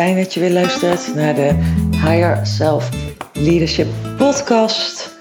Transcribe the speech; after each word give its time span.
Fijn 0.00 0.16
dat 0.16 0.34
je 0.34 0.40
weer 0.40 0.50
luistert 0.50 1.14
naar 1.14 1.34
de 1.34 1.54
Higher 1.90 2.46
Self 2.46 2.88
Leadership 3.32 3.88
Podcast. 4.16 5.18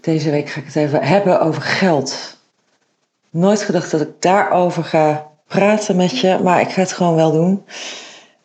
Deze 0.00 0.30
week 0.30 0.48
ga 0.48 0.60
ik 0.60 0.66
het 0.66 0.76
even 0.76 1.02
hebben 1.02 1.40
over 1.40 1.62
geld. 1.62 2.38
Nooit 3.30 3.62
gedacht 3.62 3.90
dat 3.90 4.00
ik 4.00 4.08
daarover 4.18 4.84
ga 4.84 5.30
praten 5.46 5.96
met 5.96 6.18
je, 6.18 6.38
maar 6.42 6.60
ik 6.60 6.68
ga 6.68 6.80
het 6.80 6.92
gewoon 6.92 7.14
wel 7.14 7.32
doen. 7.32 7.64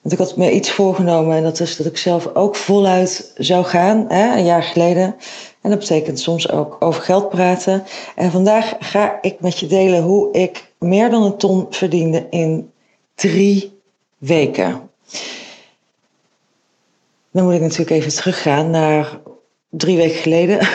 Want 0.02 0.14
ik 0.14 0.18
had 0.18 0.38
me 0.38 0.52
iets 0.52 0.72
voorgenomen 0.72 1.38
en 1.38 1.44
dat 1.44 1.60
is 1.60 1.78
dat 1.78 1.86
ik 1.86 1.98
zelf 1.98 2.30
ook 2.34 2.56
voluit 2.56 3.32
zou 3.36 3.66
gaan, 3.66 4.06
hè, 4.08 4.38
een 4.38 4.46
jaar 4.46 4.64
geleden. 4.64 5.16
En 5.62 5.70
dat 5.70 5.80
betekent 5.80 6.20
soms 6.20 6.52
ook 6.52 6.78
over 6.80 7.02
geld 7.02 7.30
praten. 7.30 7.84
En 8.16 8.32
vandaag 8.32 8.74
ga 8.80 9.18
ik 9.22 9.40
met 9.40 9.60
je 9.60 9.68
delen 9.68 10.04
hoe 10.04 10.32
ik 10.32 10.72
meer 10.80 11.10
dan 11.10 11.24
een 11.24 11.38
ton 11.38 11.66
verdiende 11.70 12.28
in 12.30 12.72
drie 13.16 13.80
weken. 14.18 14.90
Dan 17.36 17.44
moet 17.44 17.54
ik 17.54 17.62
natuurlijk 17.62 17.90
even 17.90 18.14
teruggaan 18.14 18.70
naar 18.70 19.20
drie 19.70 19.98
weken 19.98 20.16
geleden. 20.16 20.68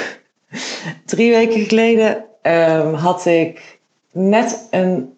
drie 1.07 1.31
weken 1.31 1.65
geleden 1.65 2.25
um, 2.43 2.95
had 2.95 3.27
ik 3.27 3.79
net 4.13 4.67
een 4.71 5.13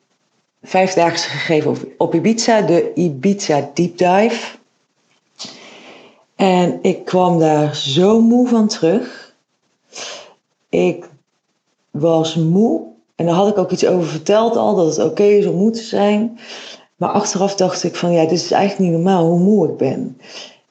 vijfdaagse 0.63 1.29
gegeven 1.29 1.71
op, 1.71 1.87
op 1.99 2.15
Ibiza, 2.15 2.61
de 2.61 2.93
Ibiza 2.95 3.71
Deep 3.75 3.99
Dive. 3.99 4.57
En 6.37 6.79
ik 6.83 7.05
kwam 7.05 7.39
daar 7.39 7.77
zo 7.77 8.21
moe 8.21 8.49
van 8.49 8.69
terug. 8.69 9.35
Ik 10.69 11.09
was 11.91 12.35
moe. 12.35 12.83
En 13.17 13.27
daar 13.27 13.35
had 13.35 13.49
ik 13.49 13.59
ook 13.59 13.71
iets 13.71 13.87
over 13.87 14.09
verteld 14.09 14.57
al, 14.57 14.75
dat 14.75 14.97
het 14.97 15.07
oké 15.07 15.25
is 15.25 15.47
om 15.47 15.57
moe 15.57 15.71
te 15.71 15.83
zijn. 15.83 16.39
Maar 16.97 17.11
achteraf 17.11 17.55
dacht 17.55 17.85
ik 17.85 17.97
van 17.97 18.13
ja, 18.13 18.23
dit 18.23 18.33
is 18.33 18.51
eigenlijk 18.51 18.91
niet 18.91 19.01
normaal 19.01 19.25
hoe 19.25 19.39
moe 19.39 19.69
ik 19.69 19.77
ben. 19.77 20.17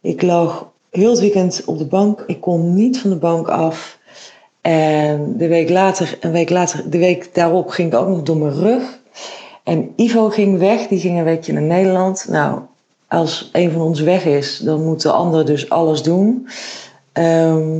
Ik 0.02 0.22
lag 0.22 0.72
heel 0.90 1.10
het 1.10 1.20
weekend 1.20 1.62
op 1.66 1.78
de 1.78 1.86
bank. 1.86 2.24
Ik 2.28 2.42
kon 2.42 2.74
niet 2.74 3.00
van 3.00 3.10
de 3.10 3.16
bank 3.16 3.48
af. 3.48 4.00
En 4.62 5.38
de 5.38 5.48
week 5.48 5.70
later, 5.70 6.18
een 6.20 6.32
week 6.32 6.50
later, 6.50 6.90
de 6.90 6.98
week 6.98 7.34
daarop 7.36 7.70
ging 7.70 7.94
ik 7.94 8.00
ook 8.00 8.08
nog 8.08 8.24
door 8.24 8.38
mijn 8.38 8.54
rug. 8.54 9.00
En 9.64 9.94
Ivo 9.96 10.30
ging 10.30 10.60
weg, 10.60 10.88
die 10.88 11.00
ging 11.00 11.18
een 11.18 11.24
weekje 11.24 11.54
naar 11.54 11.62
Nederland. 11.62 12.26
Nou, 12.30 12.60
als 13.08 13.50
een 13.52 13.72
van 13.72 13.82
ons 13.82 14.00
weg 14.00 14.26
is, 14.26 14.58
dan 14.58 14.84
moet 14.84 15.02
de 15.02 15.12
ander 15.12 15.46
dus 15.46 15.70
alles 15.70 16.04
doen. 16.04 16.48
Ehm, 17.12 17.80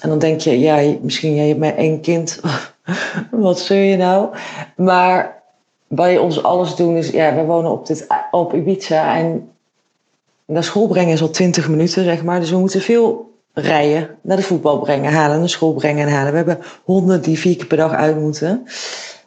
en 0.00 0.08
dan 0.08 0.18
denk 0.18 0.40
je, 0.40 0.58
ja, 0.58 0.96
misschien 1.00 1.34
jij 1.34 1.48
hebt 1.48 1.60
maar 1.60 1.76
één 1.76 2.00
kind. 2.00 2.40
Wat 3.30 3.60
zul 3.60 3.76
je 3.76 3.96
nou? 3.96 4.28
Maar 4.76 5.42
bij 5.88 6.18
ons 6.18 6.42
alles 6.42 6.74
doen 6.74 6.96
is, 6.96 7.10
ja, 7.10 7.34
we 7.34 7.44
wonen 7.44 7.70
op, 7.70 7.86
dit, 7.86 8.06
op 8.30 8.54
Ibiza 8.54 9.16
en 9.16 9.51
naar 10.46 10.64
school 10.64 10.86
brengen 10.86 11.12
is 11.12 11.22
al 11.22 11.30
20 11.30 11.68
minuten, 11.68 12.04
zeg 12.04 12.22
maar. 12.22 12.40
Dus 12.40 12.50
we 12.50 12.58
moeten 12.58 12.80
veel 12.80 13.30
rijden, 13.52 14.18
naar 14.22 14.36
de 14.36 14.42
voetbal 14.42 14.78
brengen, 14.78 15.12
halen, 15.12 15.38
naar 15.38 15.48
school 15.48 15.72
brengen 15.72 16.06
en 16.06 16.12
halen. 16.12 16.30
We 16.30 16.36
hebben 16.36 16.58
honden 16.84 17.22
die 17.22 17.38
vier 17.38 17.56
keer 17.56 17.66
per 17.66 17.76
dag 17.76 17.92
uit 17.92 18.20
moeten. 18.20 18.66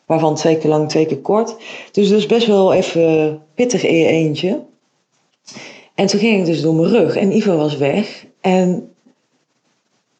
Waarvan 0.05 0.35
twee 0.35 0.57
keer 0.57 0.69
lang, 0.69 0.89
twee 0.89 1.05
keer 1.05 1.19
kort. 1.19 1.55
Dus 1.91 2.09
dat 2.09 2.17
is 2.17 2.25
best 2.25 2.47
wel 2.47 2.73
even 2.73 3.41
pittig 3.53 3.83
in 3.83 3.95
je 3.95 4.05
eentje. 4.05 4.63
En 5.95 6.05
toen 6.07 6.19
ging 6.19 6.39
ik 6.39 6.45
dus 6.45 6.61
door 6.61 6.75
mijn 6.75 6.89
rug 6.89 7.15
en 7.15 7.35
Ivo 7.35 7.57
was 7.57 7.77
weg. 7.77 8.25
En 8.41 8.93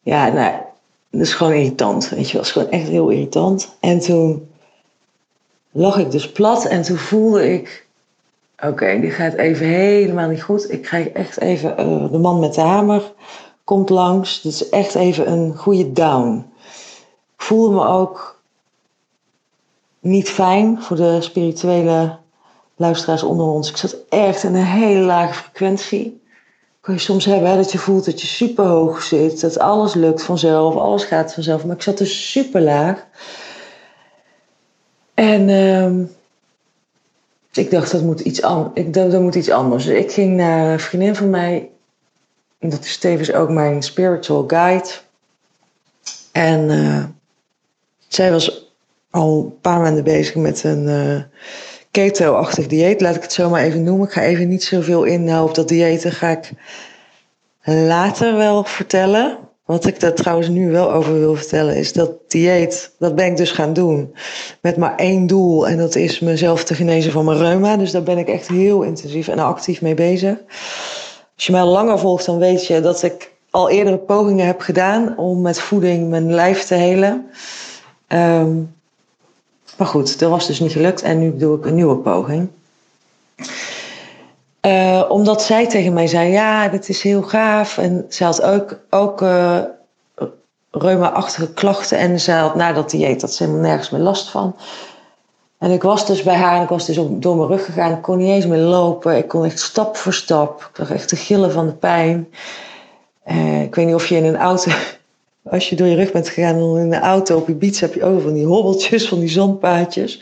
ja, 0.02 0.28
nou, 0.28 0.54
dat 1.10 1.20
is 1.20 1.34
gewoon 1.34 1.52
irritant. 1.52 2.08
Weet 2.08 2.26
je 2.26 2.32
wel, 2.32 2.42
dat 2.42 2.46
is 2.46 2.52
gewoon 2.52 2.70
echt 2.70 2.88
heel 2.88 3.08
irritant. 3.08 3.76
En 3.80 4.00
toen 4.00 4.48
lag 5.72 5.98
ik 5.98 6.10
dus 6.10 6.32
plat 6.32 6.64
en 6.64 6.82
toen 6.82 6.96
voelde 6.96 7.52
ik 7.52 7.85
Oké, 8.64 9.00
die 9.00 9.10
gaat 9.10 9.34
even 9.34 9.66
helemaal 9.66 10.28
niet 10.28 10.42
goed. 10.42 10.72
Ik 10.72 10.82
krijg 10.82 11.08
echt 11.08 11.40
even, 11.40 11.70
uh, 11.70 12.10
de 12.12 12.18
man 12.18 12.38
met 12.38 12.54
de 12.54 12.60
hamer 12.60 13.12
komt 13.64 13.90
langs. 13.90 14.42
Dit 14.42 14.52
is 14.52 14.68
echt 14.68 14.94
even 14.94 15.30
een 15.30 15.56
goede 15.56 15.92
down. 15.92 16.52
Ik 17.36 17.42
voelde 17.42 17.74
me 17.74 17.86
ook 17.86 18.40
niet 20.00 20.28
fijn 20.28 20.82
voor 20.82 20.96
de 20.96 21.20
spirituele 21.20 22.16
luisteraars 22.76 23.22
onder 23.22 23.46
ons. 23.46 23.70
Ik 23.70 23.76
zat 23.76 23.96
echt 24.08 24.42
in 24.42 24.54
een 24.54 24.64
hele 24.64 25.00
lage 25.00 25.34
frequentie. 25.34 26.22
Kan 26.80 26.94
je 26.94 27.00
soms 27.00 27.24
hebben 27.24 27.50
hè, 27.50 27.56
dat 27.56 27.72
je 27.72 27.78
voelt 27.78 28.04
dat 28.04 28.20
je 28.20 28.26
super 28.26 28.64
hoog 28.64 29.02
zit, 29.02 29.40
dat 29.40 29.58
alles 29.58 29.94
lukt 29.94 30.22
vanzelf, 30.22 30.76
alles 30.76 31.04
gaat 31.04 31.34
vanzelf. 31.34 31.64
Maar 31.64 31.76
ik 31.76 31.82
zat 31.82 31.98
dus 31.98 32.30
super 32.30 32.60
laag. 32.60 33.06
En 35.14 35.48
uh, 35.48 36.06
ik 37.56 37.70
dacht, 37.70 37.92
dat 37.92 38.02
moet 38.02 38.20
iets, 38.20 38.42
an 38.42 38.70
ik, 38.74 38.94
dat, 38.94 39.10
dat 39.10 39.20
moet 39.20 39.34
iets 39.34 39.50
anders. 39.50 39.84
Dus 39.84 39.98
ik 39.98 40.12
ging 40.12 40.36
naar 40.36 40.72
een 40.72 40.80
vriendin 40.80 41.16
van 41.16 41.30
mij. 41.30 41.70
En 42.58 42.68
dat 42.68 42.84
is 42.84 42.98
tevens 42.98 43.32
ook 43.32 43.50
mijn 43.50 43.82
spiritual 43.82 44.44
guide. 44.46 44.88
En 46.32 46.70
uh, 46.70 47.04
zij 48.08 48.30
was 48.30 48.72
al 49.10 49.44
een 49.44 49.60
paar 49.60 49.80
maanden 49.80 50.04
bezig 50.04 50.34
met 50.34 50.64
een 50.64 50.86
uh, 50.86 51.22
keto-achtig 51.90 52.66
dieet. 52.66 53.00
Laat 53.00 53.16
ik 53.16 53.22
het 53.22 53.32
zo 53.32 53.50
maar 53.50 53.62
even 53.62 53.82
noemen. 53.82 54.06
Ik 54.06 54.12
ga 54.12 54.22
even 54.22 54.48
niet 54.48 54.64
zoveel 54.64 55.04
in 55.04 55.38
op 55.38 55.54
dat 55.54 55.68
dieet. 55.68 56.04
Ga 56.04 56.28
ik 56.28 56.50
later 57.64 58.36
wel 58.36 58.64
vertellen. 58.64 59.38
Wat 59.66 59.86
ik 59.86 60.00
daar 60.00 60.14
trouwens 60.14 60.48
nu 60.48 60.70
wel 60.70 60.92
over 60.92 61.18
wil 61.18 61.34
vertellen 61.34 61.76
is 61.76 61.92
dat 61.92 62.10
dieet, 62.28 62.90
dat 62.98 63.14
ben 63.14 63.26
ik 63.26 63.36
dus 63.36 63.50
gaan 63.50 63.72
doen 63.72 64.14
met 64.60 64.76
maar 64.76 64.96
één 64.96 65.26
doel 65.26 65.68
en 65.68 65.78
dat 65.78 65.94
is 65.94 66.20
mezelf 66.20 66.64
te 66.64 66.74
genezen 66.74 67.12
van 67.12 67.24
mijn 67.24 67.38
reuma. 67.38 67.76
Dus 67.76 67.90
daar 67.90 68.02
ben 68.02 68.18
ik 68.18 68.28
echt 68.28 68.48
heel 68.48 68.82
intensief 68.82 69.28
en 69.28 69.38
actief 69.38 69.80
mee 69.80 69.94
bezig. 69.94 70.36
Als 71.34 71.46
je 71.46 71.52
mij 71.52 71.64
langer 71.64 71.98
volgt, 71.98 72.26
dan 72.26 72.38
weet 72.38 72.66
je 72.66 72.80
dat 72.80 73.02
ik 73.02 73.32
al 73.50 73.70
eerdere 73.70 73.98
pogingen 73.98 74.46
heb 74.46 74.60
gedaan 74.60 75.18
om 75.18 75.40
met 75.40 75.60
voeding 75.60 76.08
mijn 76.08 76.34
lijf 76.34 76.64
te 76.64 76.74
helen. 76.74 77.26
Um, 78.08 78.74
maar 79.76 79.86
goed, 79.86 80.18
dat 80.18 80.30
was 80.30 80.46
dus 80.46 80.60
niet 80.60 80.72
gelukt 80.72 81.02
en 81.02 81.18
nu 81.18 81.36
doe 81.36 81.58
ik 81.58 81.64
een 81.64 81.74
nieuwe 81.74 81.96
poging. 81.96 82.48
Uh, 84.66 85.04
omdat 85.08 85.42
zij 85.42 85.66
tegen 85.66 85.92
mij 85.92 86.06
zei, 86.06 86.30
ja, 86.30 86.68
dit 86.68 86.88
is 86.88 87.02
heel 87.02 87.22
gaaf. 87.22 87.78
En 87.78 88.06
ze 88.08 88.24
had 88.24 88.42
ook, 88.42 88.78
ook 88.90 89.22
uh, 89.22 89.58
reuma-achtige 90.70 91.52
klachten. 91.52 91.98
En 91.98 92.20
ze 92.20 92.32
had 92.32 92.54
na 92.54 92.72
dat 92.72 92.90
dieet, 92.90 93.20
dat 93.20 93.34
ze 93.34 93.42
helemaal 93.42 93.66
nergens 93.66 93.90
meer 93.90 94.00
last 94.00 94.30
van. 94.30 94.56
En 95.58 95.70
ik 95.70 95.82
was 95.82 96.06
dus 96.06 96.22
bij 96.22 96.34
haar 96.34 96.56
en 96.56 96.62
ik 96.62 96.68
was 96.68 96.86
dus 96.86 96.98
door 97.10 97.36
mijn 97.36 97.48
rug 97.48 97.64
gegaan. 97.64 97.92
Ik 97.92 98.02
kon 98.02 98.18
niet 98.18 98.28
eens 98.28 98.46
meer 98.46 98.58
lopen. 98.58 99.16
Ik 99.16 99.28
kon 99.28 99.44
echt 99.44 99.60
stap 99.60 99.96
voor 99.96 100.14
stap. 100.14 100.68
Ik 100.72 100.78
lag 100.78 100.90
echt 100.90 101.08
te 101.08 101.16
gillen 101.16 101.52
van 101.52 101.66
de 101.66 101.72
pijn. 101.72 102.28
Uh, 103.26 103.62
ik 103.62 103.74
weet 103.74 103.86
niet 103.86 103.94
of 103.94 104.06
je 104.06 104.16
in 104.16 104.24
een 104.24 104.36
auto... 104.36 104.70
Als 105.50 105.68
je 105.68 105.76
door 105.76 105.86
je 105.86 105.94
rug 105.94 106.12
bent 106.12 106.28
gegaan 106.28 106.56
in 106.56 106.92
een 106.92 107.00
auto 107.00 107.36
op 107.36 107.46
je 107.46 107.54
biets 107.54 107.80
heb 107.80 107.94
je 107.94 108.04
over 108.04 108.22
van 108.22 108.32
die 108.32 108.46
hobbeltjes, 108.46 109.08
van 109.08 109.18
die 109.18 109.28
zandpaadjes. 109.28 110.20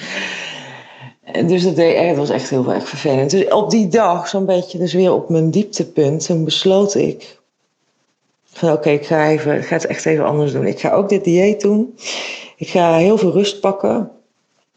Dus 1.46 1.62
dat, 1.62 1.76
deed, 1.76 2.16
was 2.16 2.30
echt 2.30 2.50
heel 2.50 2.72
erg 2.72 2.88
vervelend. 2.88 3.30
Dus 3.30 3.48
op 3.48 3.70
die 3.70 3.88
dag, 3.88 4.28
zo'n 4.28 4.46
beetje 4.46 4.78
dus 4.78 4.92
weer 4.92 5.12
op 5.12 5.28
mijn 5.28 5.50
dieptepunt, 5.50 6.26
toen 6.26 6.44
besloot 6.44 6.94
ik 6.94 7.42
oké, 8.62 8.90
ik 8.90 9.06
ga, 9.06 9.28
even, 9.28 9.62
ga 9.62 9.74
het 9.74 9.86
echt 9.86 10.06
even 10.06 10.24
anders 10.24 10.52
doen. 10.52 10.66
Ik 10.66 10.80
ga 10.80 10.92
ook 10.92 11.08
dit 11.08 11.24
dieet 11.24 11.60
doen. 11.60 11.94
Ik 12.56 12.68
ga 12.68 12.96
heel 12.96 13.18
veel 13.18 13.32
rust 13.32 13.60
pakken. 13.60 14.10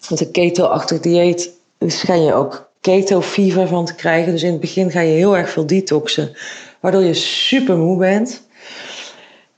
Want 0.07 0.21
een 0.21 0.31
keto-achtig 0.31 0.99
dieet 0.99 1.51
schijn 1.79 2.23
je 2.23 2.33
ook 2.33 2.69
keto-fever 2.81 3.67
van 3.67 3.85
te 3.85 3.95
krijgen. 3.95 4.31
Dus 4.31 4.43
in 4.43 4.51
het 4.51 4.59
begin 4.59 4.91
ga 4.91 4.99
je 4.99 5.13
heel 5.13 5.37
erg 5.37 5.49
veel 5.49 5.65
detoxen, 5.65 6.35
waardoor 6.79 7.03
je 7.03 7.13
super 7.13 7.77
moe 7.77 7.97
bent. 7.97 8.47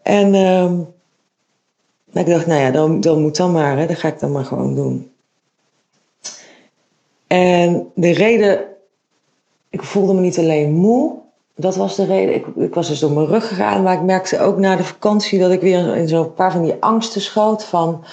En 0.01 0.33
uh, 0.33 0.71
ik 2.13 2.25
dacht, 2.25 2.45
nou 2.45 2.61
ja, 2.61 2.71
dan, 2.71 3.01
dan 3.01 3.21
moet 3.21 3.35
dan 3.35 3.51
maar, 3.51 3.77
hè, 3.77 3.87
dat 3.87 3.97
ga 3.97 4.07
ik 4.07 4.19
dan 4.19 4.31
maar 4.31 4.45
gewoon 4.45 4.75
doen. 4.75 5.11
En 7.29 7.91
de 7.95 8.11
reden, 8.11 8.65
ik 9.69 9.83
voelde 9.83 10.13
me 10.13 10.21
niet 10.21 10.39
alleen 10.39 10.71
moe, 10.71 11.17
dat 11.55 11.75
was 11.75 11.95
de 11.95 12.05
reden. 12.05 12.35
Ik, 12.35 12.45
ik, 12.55 12.73
was 12.73 12.87
dus 12.87 12.99
door 12.99 13.11
mijn 13.11 13.27
rug 13.27 13.47
gegaan, 13.47 13.83
maar 13.83 13.93
ik 13.93 14.01
merkte 14.01 14.39
ook 14.39 14.57
na 14.57 14.75
de 14.75 14.83
vakantie 14.83 15.39
dat 15.39 15.51
ik 15.51 15.61
weer 15.61 15.95
in 15.95 16.07
zo'n 16.07 16.33
paar 16.33 16.51
van 16.51 16.63
die 16.63 16.75
angsten 16.79 17.21
schoot 17.21 17.63
van, 17.63 18.03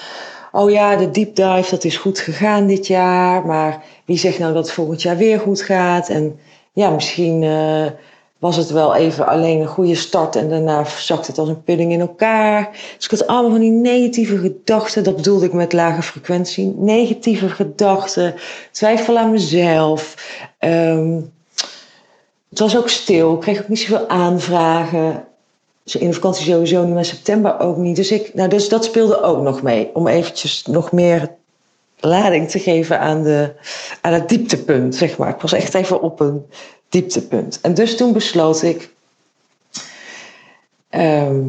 oh 0.53 0.71
ja, 0.71 0.97
de 0.97 1.11
deep 1.11 1.37
dive, 1.37 1.71
dat 1.71 1.85
is 1.85 1.97
goed 1.97 2.19
gegaan 2.19 2.67
dit 2.67 2.87
jaar, 2.87 3.47
maar 3.47 3.85
wie 4.05 4.19
zegt 4.19 4.39
nou 4.39 4.53
dat 4.55 4.65
het 4.65 4.75
volgend 4.75 5.03
jaar 5.03 5.17
weer 5.17 5.41
goed 5.41 5.61
gaat? 5.61 6.09
En 6.09 6.39
ja, 6.73 6.91
misschien 6.91 7.43
uh, 7.43 7.87
was 8.38 8.56
het 8.56 8.71
wel 8.71 8.94
even 8.94 9.27
alleen 9.27 9.61
een 9.61 9.67
goede 9.67 9.94
start 9.94 10.37
en 10.37 10.49
daarna 10.49 10.85
zakt 10.85 11.27
het 11.27 11.38
als 11.38 11.49
een 11.49 11.62
pudding 11.62 11.93
in 11.93 12.00
elkaar. 12.00 12.71
Dus 12.97 13.05
ik 13.05 13.11
had 13.11 13.27
allemaal 13.27 13.50
van 13.50 13.61
die 13.61 13.71
negatieve 13.71 14.38
gedachten, 14.38 15.05
dat 15.05 15.17
bedoelde 15.17 15.47
ik 15.47 15.53
met 15.53 15.73
lage 15.73 16.03
frequentie. 16.03 16.75
Negatieve 16.77 17.49
gedachten, 17.49 18.35
twijfel 18.71 19.19
aan 19.19 19.31
mezelf. 19.31 20.15
Um, 20.61 21.33
het 22.49 22.59
was 22.59 22.77
ook 22.77 22.88
stil, 22.88 23.35
ik 23.35 23.41
kreeg 23.41 23.61
ook 23.61 23.69
niet 23.69 23.81
zoveel 23.81 24.09
aanvragen. 24.09 25.25
In 25.85 26.06
de 26.06 26.15
vakantie 26.15 26.47
sowieso 26.47 26.85
niet, 26.85 26.94
maar 26.94 27.05
september 27.05 27.59
ook 27.59 27.77
niet. 27.77 27.97
Dus, 27.97 28.11
ik, 28.11 28.35
nou, 28.35 28.49
dus 28.49 28.69
dat 28.69 28.85
speelde 28.85 29.23
ook 29.23 29.43
nog 29.43 29.62
mee. 29.62 29.91
Om 29.94 30.06
eventjes 30.06 30.67
nog 30.67 30.93
meer 30.93 31.31
lading 32.00 32.50
te 32.50 32.59
geven 32.59 33.00
aan, 33.00 33.23
de, 33.23 33.53
aan 34.00 34.12
het 34.12 34.29
dieptepunt, 34.29 34.94
zeg 34.94 35.19
maar. 35.19 35.29
Ik 35.29 35.41
was 35.41 35.53
echt 35.53 35.75
even 35.75 36.03
op 36.03 36.21
een 36.21 36.47
dieptepunt. 37.00 37.60
En 37.60 37.75
dus 37.75 37.96
toen 37.96 38.12
besloot 38.12 38.62
ik, 38.62 38.90
ehm, 40.88 41.43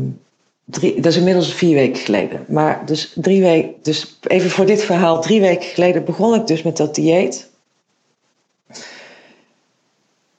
drie, 0.65 0.95
dat 0.95 1.11
is 1.11 1.17
inmiddels 1.17 1.53
vier 1.53 1.75
weken 1.75 2.01
geleden, 2.01 2.45
maar 2.47 2.85
dus 2.85 3.11
drie 3.15 3.41
weken, 3.41 3.73
dus 3.81 4.19
even 4.21 4.49
voor 4.49 4.65
dit 4.65 4.83
verhaal, 4.83 5.21
drie 5.21 5.41
weken 5.41 5.67
geleden 5.67 6.05
begon 6.05 6.35
ik 6.35 6.47
dus 6.47 6.61
met 6.61 6.77
dat 6.77 6.95
dieet. 6.95 7.49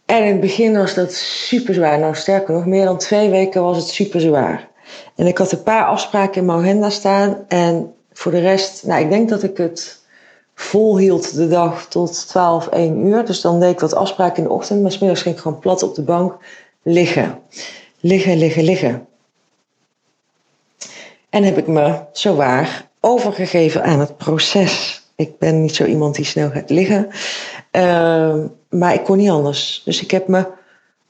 En 0.05 0.25
in 0.25 0.33
het 0.33 0.41
begin 0.41 0.77
was 0.77 0.95
dat 0.95 1.13
super 1.13 1.75
zwaar. 1.75 1.99
Nou, 1.99 2.15
sterker 2.15 2.55
nog, 2.55 2.67
meer 2.67 2.85
dan 2.85 2.99
twee 2.99 3.31
weken 3.31 3.63
was 3.63 3.77
het 3.77 3.89
super 3.89 4.21
zwaar. 4.21 4.69
En 5.17 5.27
ik 5.27 5.39
had 5.39 5.53
een 5.53 5.63
paar 5.63 5.85
afspraken 5.85 6.41
in 6.41 6.79
mijn 6.79 6.93
staan. 6.93 7.45
En 7.49 7.95
voor 8.13 8.33
de 8.33 8.41
rest, 8.41 8.87
nou, 8.87 9.03
ik 9.03 9.11
denk 9.11 9.29
dat 9.29 9.43
ik 9.43 9.57
het 9.57 9.98
volhield 10.59 11.35
de 11.35 11.49
dag 11.49 11.87
tot 11.87 12.29
12, 12.29 12.67
1 12.67 13.07
uur. 13.07 13.25
Dus 13.25 13.41
dan 13.41 13.61
deed 13.61 13.71
ik 13.71 13.81
wat 13.81 13.95
afspraken 13.95 14.37
in 14.37 14.43
de 14.43 14.55
ochtend. 14.55 14.83
Maar 14.83 14.93
smiddags 14.93 15.23
ging 15.23 15.35
ik 15.35 15.41
gewoon 15.41 15.59
plat 15.59 15.83
op 15.83 15.95
de 15.95 16.03
bank 16.03 16.37
liggen. 16.83 17.39
Liggen, 18.01 18.37
liggen, 18.37 18.65
liggen. 18.65 19.07
En 21.31 21.43
heb 21.43 21.59
ik 21.59 21.67
me 21.67 22.01
zo 22.13 22.35
waar 22.35 22.89
overgegeven 23.01 23.85
aan 23.85 24.01
het 24.01 24.17
proces. 24.17 25.03
Ik 25.17 25.39
ben 25.39 25.63
niet 25.63 25.75
zo 25.75 25.85
iemand 25.85 26.15
die 26.15 26.25
snel 26.25 26.51
gaat 26.51 26.71
liggen. 26.71 27.09
Uh, 27.73 28.45
maar 28.69 28.95
ik 28.95 29.05
kon 29.05 29.17
niet 29.17 29.31
anders. 29.31 29.83
Dus 29.85 30.03
ik 30.03 30.11
heb 30.11 30.29
me 30.29 30.47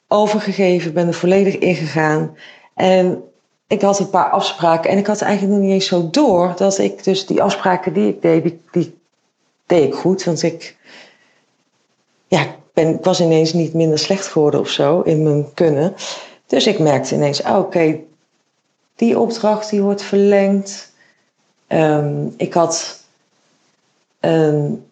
overgegeven, 0.09 0.93
ben 0.93 1.07
er 1.07 1.15
volledig 1.15 1.59
ingegaan. 1.59 2.37
En 2.75 3.23
ik 3.67 3.83
had 3.83 3.99
een 3.99 4.11
paar 4.11 4.31
afspraken 4.31 4.91
en 4.91 4.99
ik 4.99 5.07
had 5.07 5.21
eigenlijk 5.21 5.55
nog 5.55 5.65
niet 5.65 5.73
eens 5.73 5.87
zo 5.87 6.09
door 6.11 6.53
dat 6.57 6.79
ik 6.79 7.05
dus 7.05 7.27
die 7.27 7.43
afspraken 7.43 7.93
die 7.93 8.09
ik 8.09 8.23
deed, 8.23 8.43
die, 8.43 8.61
die 8.71 8.98
deed 9.69 9.85
ik 9.85 9.95
goed. 9.95 10.25
Want 10.25 10.43
ik, 10.43 10.77
ja, 12.27 12.43
ik, 12.43 12.57
ben, 12.75 12.95
ik 12.95 13.05
was 13.05 13.21
ineens 13.21 13.53
niet 13.53 13.75
minder 13.75 13.99
slecht 13.99 14.27
geworden 14.27 14.61
of 14.61 14.69
zo 14.69 15.01
in 15.01 15.23
mijn 15.23 15.55
kunnen. 15.55 15.95
Dus 16.47 16.67
ik 16.67 16.79
merkte 16.79 17.15
ineens, 17.15 17.43
oh, 17.43 17.59
oké, 17.59 18.01
die 18.97 19.19
opdracht 19.19 19.71
die 19.71 19.83
wordt 19.83 20.03
verlengd. 20.03 20.93
Um, 21.69 22.35
ik 22.37 22.55
had 22.55 23.05
een 24.21 24.87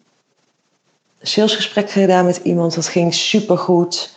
salesgesprek 1.21 1.91
gedaan 1.91 2.25
met 2.25 2.39
iemand. 2.43 2.75
Dat 2.75 2.87
ging 2.87 3.13
supergoed. 3.13 4.15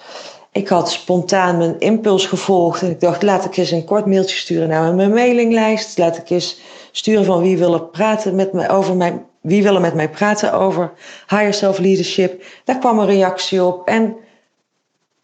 Ik 0.53 0.69
had 0.69 0.91
spontaan 0.91 1.59
mijn 1.59 1.81
impuls 1.81 2.27
gevolgd. 2.27 2.83
En 2.83 2.91
ik 2.91 3.01
dacht, 3.01 3.23
laat 3.23 3.45
ik 3.45 3.57
eens 3.57 3.71
een 3.71 3.85
kort 3.85 4.07
mailtje 4.07 4.37
sturen 4.37 4.69
naar 4.69 4.95
mijn 4.95 5.12
mailinglijst. 5.12 5.99
Laat 5.99 6.17
ik 6.17 6.31
eens 6.31 6.61
sturen 6.93 7.25
van 7.25 7.43
wie 7.43 7.59
willen 7.59 7.91
praten 7.91 8.35
met 8.35 8.53
me 8.53 8.69
over 8.69 8.97
mijn, 8.97 9.27
wie 9.40 9.62
willen 9.62 9.81
met 9.81 9.94
mij 9.94 10.08
praten 10.08 10.52
over 10.52 10.92
higher 11.28 11.54
self 11.54 11.78
leadership. 11.78 12.44
Daar 12.64 12.78
kwam 12.78 12.98
een 12.98 13.06
reactie 13.06 13.64
op. 13.64 13.87
En 13.87 14.16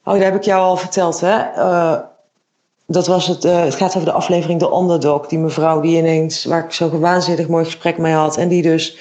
oh, 0.04 0.14
dat 0.14 0.22
heb 0.22 0.34
ik 0.34 0.42
jou 0.42 0.62
al 0.62 0.76
verteld, 0.76 1.20
hè? 1.20 1.38
Uh, 1.56 1.98
dat 2.86 3.06
was 3.06 3.26
het, 3.26 3.44
uh, 3.44 3.62
het 3.64 3.74
gaat 3.74 3.94
over 3.96 4.04
de 4.04 4.12
aflevering 4.12 4.60
De 4.60 4.72
Underdog. 4.72 5.26
Die 5.26 5.38
mevrouw 5.38 5.80
die 5.80 5.98
ineens, 5.98 6.44
waar 6.44 6.64
ik 6.64 6.72
zo 6.72 6.98
waanzinnig 6.98 7.48
mooi 7.48 7.64
gesprek 7.64 7.98
mee 7.98 8.12
had. 8.12 8.36
En 8.36 8.48
die 8.48 8.62
dus 8.62 8.98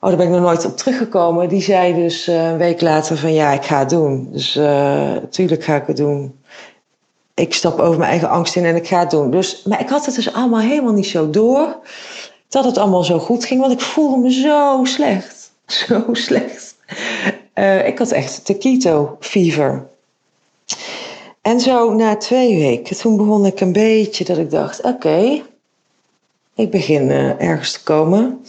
Oh, 0.00 0.08
daar 0.08 0.18
ben 0.18 0.26
ik 0.26 0.32
nog 0.32 0.42
nooit 0.42 0.64
op 0.64 0.76
teruggekomen. 0.76 1.48
Die 1.48 1.62
zei 1.62 1.94
dus 1.94 2.28
uh, 2.28 2.50
een 2.50 2.56
week 2.56 2.80
later 2.80 3.16
van 3.16 3.32
ja, 3.32 3.52
ik 3.52 3.64
ga 3.64 3.78
het 3.78 3.90
doen. 3.90 4.28
Dus 4.32 4.54
natuurlijk 4.54 5.60
uh, 5.60 5.66
ga 5.66 5.76
ik 5.76 5.86
het 5.86 5.96
doen. 5.96 6.40
Ik 7.34 7.54
stap 7.54 7.78
over 7.78 7.98
mijn 7.98 8.10
eigen 8.10 8.28
angst 8.28 8.56
in 8.56 8.64
en 8.64 8.76
ik 8.76 8.86
ga 8.86 8.98
het 8.98 9.10
doen. 9.10 9.30
Dus, 9.30 9.62
maar 9.62 9.80
ik 9.80 9.88
had 9.88 10.06
het 10.06 10.14
dus 10.14 10.32
allemaal 10.32 10.60
helemaal 10.60 10.92
niet 10.92 11.06
zo 11.06 11.30
door. 11.30 11.76
Dat 12.48 12.64
het 12.64 12.78
allemaal 12.78 13.04
zo 13.04 13.18
goed 13.18 13.44
ging, 13.44 13.60
want 13.60 13.72
ik 13.72 13.80
voelde 13.80 14.16
me 14.16 14.32
zo 14.32 14.80
slecht. 14.84 15.36
Zo 15.66 16.04
slecht. 16.12 16.76
Uh, 17.54 17.86
ik 17.86 17.98
had 17.98 18.10
echt 18.10 18.46
de 18.46 18.56
keto 18.58 19.16
fever. 19.20 19.86
En 21.42 21.60
zo 21.60 21.94
na 21.94 22.16
twee 22.16 22.58
weken, 22.58 22.96
toen 22.96 23.16
begon 23.16 23.46
ik 23.46 23.60
een 23.60 23.72
beetje 23.72 24.24
dat 24.24 24.38
ik 24.38 24.50
dacht: 24.50 24.82
oké, 24.82 25.42
ik 26.54 26.70
begin 26.70 27.10
ergens 27.10 27.72
te 27.72 27.82
komen. 27.82 28.44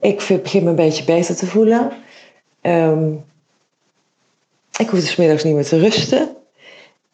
Ik 0.00 0.40
begin 0.42 0.62
me 0.64 0.70
een 0.70 0.76
beetje 0.76 1.04
beter 1.04 1.36
te 1.36 1.46
voelen. 1.46 1.92
Um, 2.62 3.24
ik 4.78 4.88
hoefde 4.88 5.06
smiddags 5.06 5.44
niet 5.44 5.54
meer 5.54 5.64
te 5.64 5.78
rusten. 5.78 6.36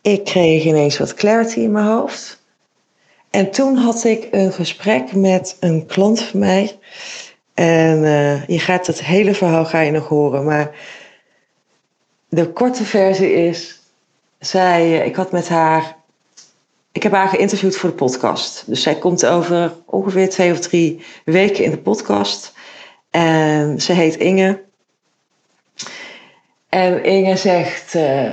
Ik 0.03 0.25
kreeg 0.25 0.65
ineens 0.65 0.99
wat 0.99 1.15
clarity 1.15 1.61
in 1.61 1.73
mijn 1.73 1.87
hoofd. 1.87 2.43
En 3.39 3.51
toen 3.51 3.77
had 3.77 4.05
ik 4.05 4.29
een 4.31 4.53
gesprek 4.53 5.15
met 5.15 5.57
een 5.61 5.87
klant 5.87 6.23
van 6.23 6.39
mij. 6.41 6.79
En 7.55 8.03
uh, 8.03 8.47
je 8.47 8.59
gaat 8.59 8.87
het 8.87 9.05
hele 9.05 9.35
verhaal 9.35 9.65
ga 9.65 9.81
je 9.81 9.91
nog 9.91 10.09
horen. 10.09 10.45
Maar 10.45 10.71
de 12.29 12.53
korte 12.53 12.85
versie 12.85 13.33
is... 13.33 13.81
Zij, 14.39 15.07
ik 15.07 15.17
had 15.17 15.33
met 15.33 15.49
haar... 15.49 15.97
Ik 16.93 17.03
heb 17.03 17.13
haar 17.13 17.29
geïnterviewd 17.29 17.77
voor 17.77 17.89
de 17.89 17.95
podcast. 17.95 18.63
Dus 18.67 18.83
zij 18.83 18.95
komt 18.95 19.27
over 19.27 19.73
ongeveer 19.85 20.29
twee 20.29 20.53
of 20.53 20.59
drie 20.59 21.05
weken 21.25 21.65
in 21.65 21.71
de 21.71 21.79
podcast. 21.79 22.53
En 23.11 23.81
ze 23.81 23.93
heet 23.93 24.17
Inge. 24.17 24.63
En 26.69 27.05
Inge 27.05 27.37
zegt, 27.37 27.95
uh, 27.95 28.33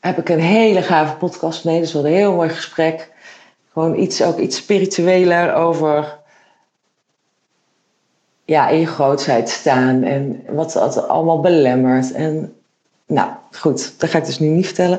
heb 0.00 0.18
ik 0.18 0.28
een 0.28 0.40
hele 0.40 0.82
gave 0.82 1.14
podcast 1.14 1.64
mee. 1.64 1.80
Dus 1.80 1.92
wel 1.92 2.06
een 2.06 2.12
heel 2.12 2.34
mooi 2.34 2.48
gesprek. 2.48 3.08
Gewoon 3.72 3.98
iets, 3.98 4.22
ook 4.22 4.38
iets 4.38 4.56
spiritueler 4.56 5.54
over 5.54 6.18
ja, 8.44 8.68
in 8.68 8.80
je 8.80 8.86
grootheid 8.86 9.48
staan. 9.48 10.02
En 10.02 10.44
wat 10.48 10.72
dat 10.72 11.08
allemaal 11.08 11.40
belemmert. 11.40 12.12
En 12.12 12.54
nou, 13.06 13.30
goed, 13.52 14.00
dat 14.00 14.10
ga 14.10 14.18
ik 14.18 14.26
dus 14.26 14.38
nu 14.38 14.48
niet 14.48 14.66
vertellen. 14.66 14.98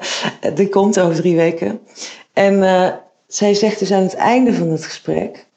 Die 0.56 0.70
komt 0.70 1.00
over 1.00 1.16
drie 1.16 1.36
weken. 1.36 1.80
En 2.34 2.54
uh, 2.54 2.92
zij 3.28 3.54
zegt 3.54 3.80
dus 3.80 3.92
aan 3.92 4.04
het 4.04 4.16
einde 4.16 4.54
van 4.54 4.70
het 4.70 4.86
gesprek 4.86 5.50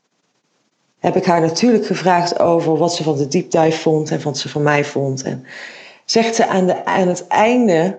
heb 1.05 1.17
ik 1.17 1.25
haar 1.25 1.41
natuurlijk 1.41 1.87
gevraagd 1.87 2.39
over 2.39 2.77
wat 2.77 2.95
ze 2.95 3.03
van 3.03 3.17
de 3.17 3.29
deep 3.29 3.51
dive 3.51 3.79
vond 3.79 4.11
en 4.11 4.23
wat 4.23 4.39
ze 4.39 4.49
van 4.49 4.63
mij 4.63 4.85
vond. 4.85 5.23
En 5.23 5.47
zegt 6.05 6.35
ze 6.35 6.47
aan, 6.47 6.67
de, 6.67 6.85
aan 6.85 7.09
het 7.09 7.27
einde 7.27 7.99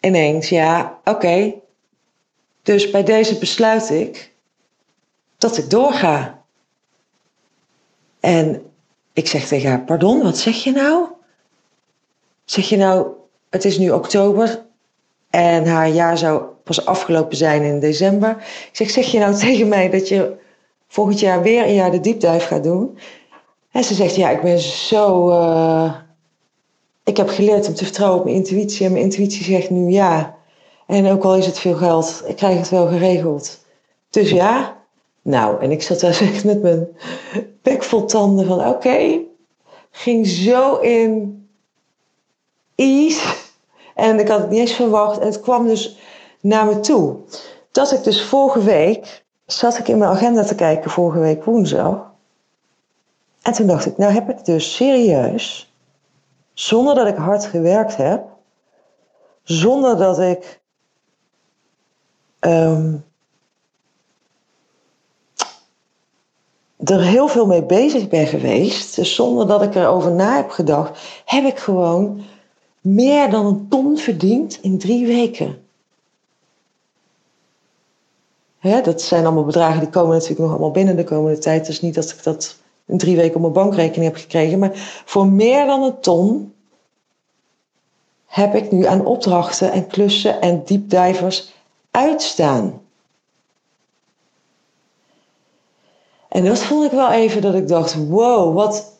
ineens, 0.00 0.48
ja, 0.48 0.98
oké, 1.04 1.54
dus 2.62 2.90
bij 2.90 3.04
deze 3.04 3.38
besluit 3.38 3.90
ik 3.90 4.32
dat 5.38 5.56
ik 5.56 5.70
doorga. 5.70 6.42
En 8.20 8.62
ik 9.12 9.28
zeg 9.28 9.46
tegen 9.46 9.70
haar, 9.70 9.84
pardon, 9.84 10.22
wat 10.22 10.38
zeg 10.38 10.64
je 10.64 10.72
nou? 10.72 11.06
Zeg 12.44 12.68
je 12.68 12.76
nou, 12.76 13.06
het 13.50 13.64
is 13.64 13.78
nu 13.78 13.90
oktober 13.90 14.64
en 15.30 15.66
haar 15.66 15.88
jaar 15.88 16.18
zou 16.18 16.42
pas 16.64 16.86
afgelopen 16.86 17.36
zijn 17.36 17.62
in 17.62 17.80
december. 17.80 18.30
Ik 18.40 18.70
zeg, 18.72 18.90
zeg 18.90 19.06
je 19.06 19.18
nou 19.18 19.34
tegen 19.46 19.68
mij 19.68 19.90
dat 19.90 20.08
je 20.08 20.36
volgend 20.88 21.20
jaar 21.20 21.42
weer 21.42 21.62
een 21.62 21.74
jaar 21.74 21.90
de 21.90 22.00
diepduif 22.00 22.46
gaat 22.46 22.64
doen. 22.64 22.98
En 23.70 23.84
ze 23.84 23.94
zegt, 23.94 24.14
ja, 24.14 24.30
ik 24.30 24.42
ben 24.42 24.58
zo... 24.58 25.30
Uh, 25.30 25.94
ik 27.04 27.16
heb 27.16 27.28
geleerd 27.28 27.68
om 27.68 27.74
te 27.74 27.84
vertrouwen 27.84 28.18
op 28.18 28.24
mijn 28.24 28.36
intuïtie. 28.36 28.86
En 28.86 28.92
mijn 28.92 29.04
intuïtie 29.04 29.44
zegt 29.44 29.70
nu 29.70 29.90
ja. 29.90 30.38
En 30.90 31.06
ook 31.06 31.24
al 31.24 31.36
is 31.36 31.46
het 31.46 31.58
veel 31.58 31.74
geld, 31.74 32.22
ik 32.26 32.36
krijg 32.36 32.58
het 32.58 32.68
wel 32.68 32.86
geregeld. 32.86 33.58
Dus 34.10 34.30
ja. 34.30 34.76
Nou, 35.22 35.62
en 35.62 35.70
ik 35.70 35.82
zat 35.82 36.00
daar 36.00 36.20
echt 36.32 36.44
met 36.44 36.62
mijn 36.62 36.88
bek 37.62 37.82
vol 37.82 38.04
tanden 38.04 38.46
van... 38.46 38.66
Oké, 38.66 39.20
ging 39.90 40.26
zo 40.26 40.76
in 40.76 41.40
ease. 42.74 43.34
En 43.94 44.18
ik 44.18 44.28
had 44.28 44.40
het 44.40 44.50
niet 44.50 44.60
eens 44.60 44.72
verwacht. 44.72 45.18
En 45.18 45.26
het 45.26 45.40
kwam 45.40 45.66
dus 45.66 45.98
naar 46.40 46.66
me 46.66 46.80
toe. 46.80 47.16
Dat 47.72 47.92
ik 47.92 48.04
dus 48.04 48.22
vorige 48.22 48.62
week 48.62 49.24
zat 49.46 49.78
ik 49.78 49.88
in 49.88 49.98
mijn 49.98 50.10
agenda 50.10 50.42
te 50.42 50.54
kijken 50.54 50.90
vorige 50.90 51.18
week 51.18 51.44
woensdag. 51.44 52.10
En 53.42 53.52
toen 53.52 53.66
dacht 53.66 53.86
ik, 53.86 53.96
nou 53.96 54.12
heb 54.12 54.30
ik 54.30 54.44
dus 54.44 54.74
serieus, 54.74 55.74
zonder 56.52 56.94
dat 56.94 57.06
ik 57.06 57.16
hard 57.16 57.44
gewerkt 57.44 57.96
heb, 57.96 58.22
zonder 59.42 59.96
dat 59.96 60.18
ik 60.18 60.59
um, 62.40 63.04
er 66.84 67.02
heel 67.02 67.28
veel 67.28 67.46
mee 67.46 67.64
bezig 67.64 68.08
ben 68.08 68.26
geweest, 68.26 68.96
dus 68.96 69.14
zonder 69.14 69.46
dat 69.46 69.62
ik 69.62 69.74
erover 69.74 70.12
na 70.12 70.36
heb 70.36 70.50
gedacht, 70.50 70.98
heb 71.24 71.44
ik 71.44 71.58
gewoon 71.58 72.22
meer 72.80 73.30
dan 73.30 73.46
een 73.46 73.66
ton 73.68 73.98
verdiend 73.98 74.58
in 74.62 74.78
drie 74.78 75.06
weken. 75.06 75.64
Dat 78.60 79.02
zijn 79.02 79.24
allemaal 79.24 79.44
bedragen 79.44 79.80
die 79.80 79.88
komen 79.88 80.12
natuurlijk 80.12 80.40
nog 80.40 80.50
allemaal 80.50 80.70
binnen 80.70 80.96
de 80.96 81.04
komende 81.04 81.38
tijd. 81.38 81.66
Dus 81.66 81.80
niet 81.80 81.94
dat 81.94 82.10
ik 82.10 82.22
dat 82.22 82.56
in 82.86 82.98
drie 82.98 83.16
weken 83.16 83.34
op 83.34 83.40
mijn 83.40 83.52
bankrekening 83.52 84.12
heb 84.12 84.22
gekregen. 84.22 84.58
Maar 84.58 85.02
voor 85.04 85.26
meer 85.26 85.66
dan 85.66 85.82
een 85.82 86.00
ton 86.00 86.54
heb 88.26 88.54
ik 88.54 88.70
nu 88.70 88.86
aan 88.86 89.06
opdrachten 89.06 89.72
en 89.72 89.86
klussen 89.86 90.40
en 90.40 90.62
diepdivers 90.64 91.52
uitstaan. 91.90 92.82
En 96.28 96.44
dat 96.44 96.58
vond 96.58 96.84
ik 96.84 96.90
wel 96.90 97.10
even 97.10 97.42
dat 97.42 97.54
ik 97.54 97.68
dacht: 97.68 98.08
wow, 98.08 98.54
wat, 98.54 98.98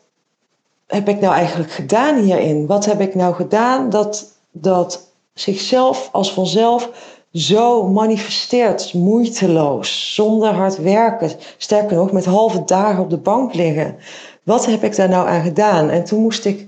heb 0.87 1.07
ik 1.07 1.19
nou 1.19 1.33
eigenlijk 1.33 1.71
gedaan 1.71 2.15
hierin? 2.15 2.67
Wat 2.67 2.85
heb 2.85 3.01
ik 3.01 3.15
nou 3.15 3.35
gedaan 3.35 3.89
dat, 3.89 4.31
dat 4.51 5.11
zichzelf 5.33 6.09
als 6.11 6.33
vanzelf 6.33 6.89
zo 7.33 7.87
manifesteert, 7.87 8.93
moeiteloos, 8.93 10.13
zonder 10.15 10.53
hard 10.53 10.77
werken. 10.77 11.31
Sterker 11.57 11.95
nog, 11.95 12.11
met 12.11 12.25
halve 12.25 12.63
dagen 12.63 13.03
op 13.03 13.09
de 13.09 13.17
bank 13.17 13.53
liggen. 13.53 13.97
Wat 14.43 14.65
heb 14.65 14.83
ik 14.83 14.95
daar 14.95 15.09
nou 15.09 15.27
aan 15.27 15.43
gedaan? 15.43 15.89
En 15.89 16.03
toen 16.03 16.21
moest 16.21 16.45
ik 16.45 16.67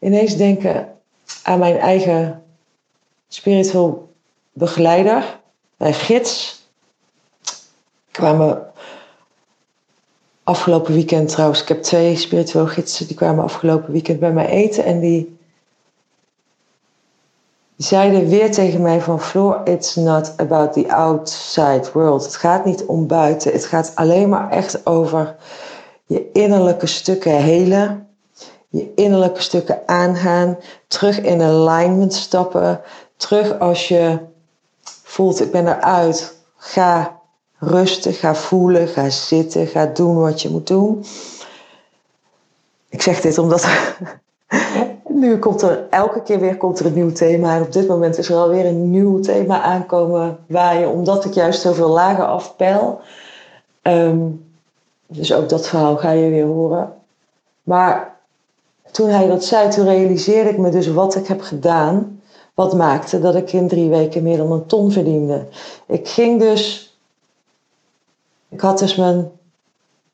ineens 0.00 0.36
denken 0.36 0.88
aan 1.42 1.58
mijn 1.58 1.78
eigen 1.78 2.42
spiritueel 3.28 4.08
begeleider, 4.52 5.40
mijn 5.82 5.94
gids. 5.94 6.62
Kwamen 8.10 8.72
afgelopen 10.42 10.94
weekend 10.94 11.28
trouwens, 11.28 11.62
ik 11.62 11.68
heb 11.68 11.82
twee 11.82 12.16
spiritueel 12.16 12.66
gidsen, 12.66 13.06
die 13.06 13.16
kwamen 13.16 13.44
afgelopen 13.44 13.92
weekend 13.92 14.20
bij 14.20 14.32
mij 14.32 14.46
eten 14.46 14.84
en 14.84 15.00
die 15.00 15.38
zeiden 17.76 18.28
weer 18.28 18.52
tegen 18.52 18.82
mij 18.82 19.00
van 19.00 19.20
Floor, 19.20 19.60
it's 19.64 19.94
not 19.94 20.32
about 20.36 20.72
the 20.72 20.92
outside 20.92 21.90
world. 21.92 22.24
Het 22.24 22.36
gaat 22.36 22.64
niet 22.64 22.84
om 22.84 23.06
buiten. 23.06 23.52
Het 23.52 23.64
gaat 23.64 23.92
alleen 23.94 24.28
maar 24.28 24.50
echt 24.50 24.86
over 24.86 25.36
je 26.06 26.30
innerlijke 26.32 26.86
stukken 26.86 27.42
helen. 27.42 28.08
Je 28.68 28.92
innerlijke 28.94 29.42
stukken 29.42 29.80
aangaan. 29.86 30.58
Terug 30.86 31.20
in 31.20 31.42
alignment 31.42 32.14
stappen. 32.14 32.80
Terug 33.16 33.58
als 33.58 33.88
je 33.88 34.30
voelt, 35.12 35.40
ik 35.40 35.50
ben 35.50 35.66
eruit. 35.66 36.40
Ga 36.56 37.20
rusten, 37.58 38.12
ga 38.12 38.34
voelen, 38.34 38.88
ga 38.88 39.10
zitten, 39.10 39.66
ga 39.66 39.86
doen 39.86 40.20
wat 40.20 40.42
je 40.42 40.48
moet 40.48 40.66
doen. 40.66 41.04
Ik 42.88 43.02
zeg 43.02 43.20
dit 43.20 43.38
omdat 43.38 43.66
nu 45.22 45.38
komt 45.38 45.62
er 45.62 45.86
elke 45.90 46.22
keer 46.22 46.40
weer 46.40 46.56
komt 46.56 46.78
er 46.78 46.86
een 46.86 46.94
nieuw 46.94 47.12
thema. 47.12 47.56
En 47.56 47.62
op 47.62 47.72
dit 47.72 47.88
moment 47.88 48.18
is 48.18 48.28
er 48.28 48.36
alweer 48.36 48.66
een 48.66 48.90
nieuw 48.90 49.20
thema 49.20 49.62
aankomen 49.62 50.38
waar 50.46 50.78
je, 50.78 50.88
omdat 50.88 51.24
ik 51.24 51.32
juist 51.32 51.60
zoveel 51.60 51.88
lager 51.88 52.24
afpeil. 52.24 53.00
Um, 53.82 54.44
dus 55.06 55.32
ook 55.34 55.48
dat 55.48 55.68
verhaal 55.68 55.96
ga 55.96 56.10
je 56.10 56.30
weer 56.30 56.46
horen. 56.46 56.92
Maar 57.62 58.16
toen 58.90 59.08
hij 59.08 59.26
dat 59.26 59.44
zei, 59.44 59.70
toen 59.70 59.84
realiseerde 59.84 60.50
ik 60.50 60.58
me 60.58 60.70
dus 60.70 60.86
wat 60.86 61.14
ik 61.14 61.26
heb 61.26 61.40
gedaan. 61.40 62.21
Wat 62.54 62.74
maakte 62.74 63.20
dat 63.20 63.34
ik 63.34 63.52
in 63.52 63.68
drie 63.68 63.88
weken 63.88 64.22
meer 64.22 64.36
dan 64.36 64.52
een 64.52 64.66
ton 64.66 64.92
verdiende. 64.92 65.46
Ik 65.86 66.08
ging 66.08 66.40
dus. 66.40 66.94
Ik 68.48 68.60
had 68.60 68.78
dus 68.78 68.96
mijn 68.96 69.30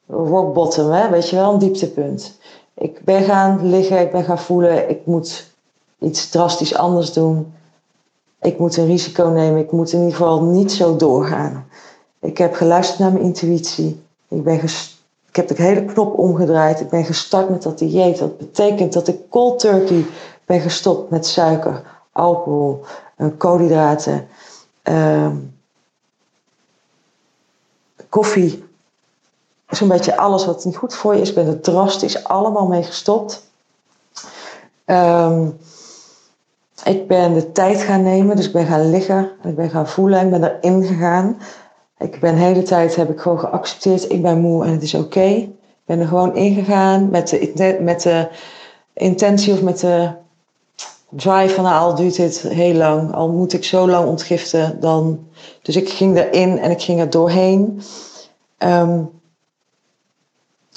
rock 0.09 0.55
bottom, 0.55 0.91
hè, 0.91 1.11
weet 1.11 1.29
je 1.29 1.37
wel, 1.37 1.53
een 1.53 1.59
dieptepunt 1.59 2.39
ik 2.79 3.05
ben 3.05 3.23
gaan 3.23 3.71
liggen, 3.71 4.01
ik 4.01 4.13
ben 4.13 4.25
gaan 4.25 4.39
voelen, 4.39 4.91
ik 4.91 5.07
moet 5.07 5.51
iets 5.99 6.29
drastisch 6.29 6.75
anders 6.75 7.13
doen. 7.13 7.53
Ik 8.41 8.59
moet 8.59 8.77
een 8.77 8.87
risico 8.87 9.29
nemen, 9.29 9.61
ik 9.61 9.73
moet 9.73 9.93
in 9.93 9.99
ieder 9.99 10.17
geval 10.17 10.43
niet 10.43 10.73
zo 10.73 10.97
doorgaan. 10.97 11.67
Ik 12.21 12.39
heb 12.39 12.55
geluisterd 12.55 12.99
naar 12.99 13.13
mijn 13.13 13.25
intuïtie. 13.25 14.01
Ik, 14.29 14.45
ben 14.45 14.61
ik 15.29 15.37
heb 15.37 15.49
de 15.49 15.63
hele 15.63 15.85
knop 15.85 16.19
omgedraaid. 16.19 16.81
Ik 16.81 16.89
ben 16.89 17.05
gestart 17.05 17.49
met 17.49 17.63
dat 17.63 17.79
dieet. 17.79 18.19
Dat 18.19 18.39
betekent 18.39 18.93
dat 18.93 19.09
ik 19.09 19.29
cold 19.29 19.59
turkey 19.59 20.07
ben 20.45 20.61
gestopt 20.61 21.11
met 21.11 21.27
suiker, 21.27 21.98
alcohol, 22.19 22.85
uh, 23.17 23.29
koolhydraten, 23.37 24.29
uh, 24.85 25.31
koffie, 28.09 28.65
zo'n 29.69 29.89
beetje 29.89 30.17
alles 30.17 30.47
wat 30.47 30.65
niet 30.65 30.77
goed 30.77 30.95
voor 30.95 31.15
je 31.15 31.21
is. 31.21 31.29
Ik 31.29 31.35
ben 31.35 31.47
er 31.47 31.61
drastisch 31.61 32.25
allemaal 32.25 32.67
mee 32.67 32.83
gestopt. 32.83 33.47
Um, 34.87 35.59
ik 36.85 37.07
ben 37.07 37.35
de 37.35 37.53
tijd 37.53 37.81
gaan 37.81 38.03
nemen, 38.03 38.37
dus 38.37 38.47
ik 38.47 38.53
ben 38.53 38.67
gaan 38.67 38.91
liggen. 38.91 39.31
Ik 39.43 39.57
ben 39.57 39.71
gaan 39.71 39.89
voelen 39.89 40.19
en 40.19 40.31
ben 40.31 40.45
erin 40.45 40.85
gegaan. 40.85 41.39
Ik 41.99 42.21
ben 42.21 42.35
de 42.35 42.41
hele 42.41 42.63
tijd 42.63 42.97
heb 42.97 43.11
ik 43.11 43.21
gewoon 43.21 43.39
geaccepteerd, 43.39 44.11
ik 44.11 44.23
ben 44.23 44.39
moe 44.39 44.65
en 44.65 44.71
het 44.71 44.83
is 44.83 44.95
oké. 44.95 45.21
Ik 45.21 45.85
ben 45.85 46.01
er 46.01 46.07
gewoon 46.07 46.37
ingegaan 46.37 47.11
met 47.11 47.29
de, 47.29 47.79
met 47.81 48.03
de 48.03 48.29
intentie 48.93 49.53
of 49.53 49.63
met 49.63 49.81
de 49.81 50.11
drive 51.11 51.55
van 51.55 51.65
nou, 51.65 51.81
al 51.81 51.95
duurt 51.95 52.17
dit 52.17 52.41
heel 52.41 52.75
lang, 52.75 53.15
al 53.15 53.29
moet 53.29 53.53
ik 53.53 53.65
zo 53.65 53.89
lang 53.89 54.09
ontgiften, 54.09 54.81
dan... 54.81 55.27
Dus 55.63 55.77
ik 55.77 55.89
ging 55.89 56.17
erin 56.17 56.59
en 56.59 56.71
ik 56.71 56.83
ging 56.83 57.01
er 57.01 57.11
doorheen. 57.11 57.83
Um, 58.59 59.11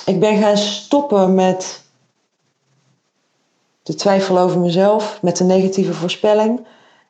ik 0.05 0.19
ben 0.19 0.37
gaan 0.37 0.57
stoppen 0.57 1.35
met 1.35 1.83
de 3.83 3.95
twijfel 3.95 4.39
over 4.39 4.59
mezelf, 4.59 5.19
met 5.21 5.37
de 5.37 5.43
negatieve 5.43 5.93
voorspelling, 5.93 6.65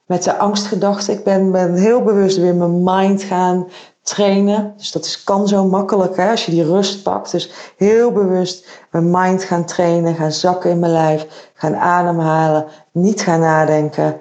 met 0.05 0.23
de 0.23 0.37
angstgedachten. 0.37 1.13
Ik 1.13 1.23
ben, 1.23 1.51
ben 1.51 1.75
heel 1.75 2.01
bewust 2.01 2.37
weer 2.37 2.55
mijn 2.55 2.83
mind 2.83 3.23
gaan 3.23 3.67
trainen. 4.01 4.74
Dus 4.77 4.91
dat 4.91 5.05
is, 5.05 5.24
kan 5.24 5.48
zo 5.48 5.65
makkelijk 5.65 6.15
hè, 6.15 6.29
als 6.29 6.46
je 6.46 6.51
die 6.51 6.65
rust 6.65 7.03
pakt. 7.03 7.31
Dus 7.31 7.74
heel 7.77 8.12
bewust 8.12 8.67
mijn 8.91 9.12
mind 9.12 9.43
gaan 9.43 9.65
trainen, 9.65 10.15
gaan 10.15 10.31
zakken 10.31 10.70
in 10.70 10.79
mijn 10.79 10.91
lijf, 10.91 11.50
gaan 11.53 11.75
ademhalen, 11.75 12.65
niet 12.91 13.22
gaan 13.22 13.39
nadenken. 13.39 14.20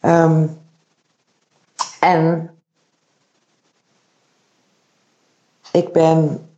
Ehm, 0.00 0.46
en 2.00 2.50
ik 5.70 5.92
ben 5.92 6.48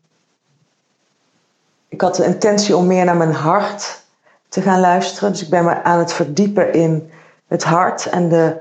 ik 1.96 2.00
had 2.00 2.16
de 2.16 2.24
intentie 2.24 2.76
om 2.76 2.86
meer 2.86 3.04
naar 3.04 3.16
mijn 3.16 3.32
hart 3.32 4.04
te 4.48 4.62
gaan 4.62 4.80
luisteren. 4.80 5.32
Dus 5.32 5.42
ik 5.42 5.50
ben 5.50 5.64
me 5.64 5.82
aan 5.82 5.98
het 5.98 6.12
verdiepen 6.12 6.72
in 6.72 7.10
het 7.46 7.64
hart 7.64 8.06
en 8.06 8.28
de, 8.28 8.56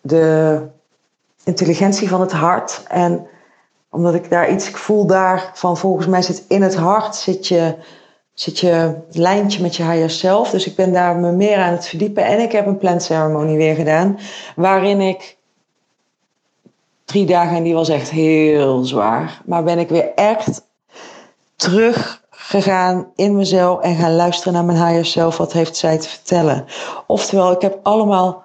de 0.00 0.62
intelligentie 1.44 2.08
van 2.08 2.20
het 2.20 2.32
hart. 2.32 2.82
En 2.88 3.26
omdat 3.90 4.14
ik 4.14 4.30
daar 4.30 4.50
iets, 4.50 4.68
ik 4.68 4.76
voel 4.76 5.06
daar 5.06 5.50
van 5.54 5.76
volgens 5.76 6.06
mij 6.06 6.22
zit 6.22 6.44
in 6.48 6.62
het 6.62 6.76
hart 6.76 7.16
zit 7.16 7.46
je, 7.46 7.74
zit 8.34 8.58
je 8.58 8.94
lijntje 9.10 9.62
met 9.62 9.76
je 9.76 9.82
higher 9.82 10.10
self. 10.10 10.50
Dus 10.50 10.66
ik 10.66 10.76
ben 10.76 10.92
daar 10.92 11.16
me 11.16 11.32
meer 11.32 11.58
aan 11.58 11.72
het 11.72 11.88
verdiepen. 11.88 12.24
En 12.24 12.40
ik 12.40 12.52
heb 12.52 12.66
een 12.66 12.78
plant 12.78 13.02
ceremony 13.02 13.56
weer 13.56 13.74
gedaan, 13.74 14.18
waarin 14.56 15.00
ik 15.00 15.38
drie 17.04 17.26
dagen, 17.26 17.56
en 17.56 17.62
die 17.62 17.74
was 17.74 17.88
echt 17.88 18.10
heel 18.10 18.84
zwaar, 18.84 19.40
maar 19.44 19.62
ben 19.62 19.78
ik 19.78 19.88
weer 19.88 20.14
echt 20.14 20.66
teruggegaan 21.56 23.06
in 23.14 23.36
mezelf 23.36 23.80
en 23.80 23.96
gaan 23.96 24.14
luisteren 24.14 24.52
naar 24.52 24.64
mijn 24.64 24.86
higher 24.86 25.06
self. 25.06 25.36
Wat 25.36 25.52
heeft 25.52 25.76
zij 25.76 25.98
te 25.98 26.08
vertellen? 26.08 26.64
Oftewel, 27.06 27.52
ik 27.52 27.60
heb 27.60 27.78
allemaal 27.82 28.44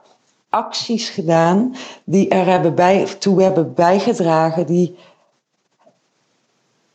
acties 0.56 1.10
gedaan 1.10 1.76
die 2.04 2.30
er 2.30 2.46
hebben 2.46 2.76
bij, 2.76 3.06
toe 3.20 3.42
hebben 3.42 3.74
bijgedragen, 3.74 4.66
die 4.66 4.96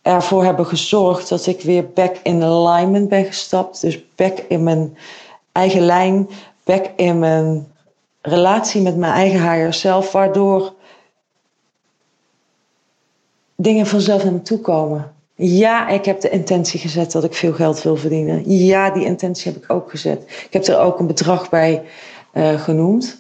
ervoor 0.03 0.45
hebben 0.45 0.67
gezorgd 0.67 1.29
dat 1.29 1.47
ik 1.47 1.61
weer 1.61 1.89
back 1.89 2.17
in 2.23 2.43
alignment 2.43 3.09
ben 3.09 3.25
gestapt. 3.25 3.81
Dus 3.81 4.05
back 4.15 4.39
in 4.49 4.63
mijn 4.63 4.97
eigen 5.53 5.81
lijn, 5.81 6.29
back 6.65 6.91
in 6.97 7.19
mijn 7.19 7.73
relatie 8.21 8.83
met 8.83 8.97
mijn 8.97 9.13
eigen 9.13 9.41
higher 9.41 9.75
self, 9.75 10.13
waardoor 10.13 10.73
dingen 13.57 13.87
vanzelf 13.87 14.25
naar 14.25 14.33
me 14.33 14.43
toe 14.43 14.61
komen. 14.61 15.15
Ja, 15.35 15.89
ik 15.89 16.05
heb 16.05 16.21
de 16.21 16.31
intentie 16.31 16.81
gezet 16.81 17.13
dat 17.13 17.25
ik 17.25 17.35
veel 17.35 17.53
geld 17.53 17.83
wil 17.83 17.97
verdienen. 17.97 18.51
Ja, 18.51 18.91
die 18.91 19.05
intentie 19.05 19.53
heb 19.53 19.63
ik 19.63 19.73
ook 19.73 19.91
gezet. 19.91 20.23
Ik 20.23 20.53
heb 20.53 20.65
er 20.65 20.79
ook 20.79 20.99
een 20.99 21.07
bedrag 21.07 21.51
bij 21.51 21.83
uh, 22.35 22.61
genoemd. 22.61 23.19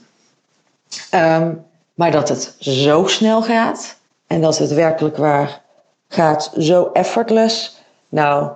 Um, 1.14 1.66
maar 1.94 2.10
dat 2.10 2.28
het 2.28 2.54
zo 2.58 3.06
snel 3.06 3.42
gaat 3.42 3.96
en 4.26 4.40
dat 4.40 4.58
het 4.58 4.72
werkelijk 4.72 5.16
waar 5.16 5.62
gaat 6.08 6.52
zo 6.58 6.90
effortless. 6.92 7.76
Nou, 8.08 8.50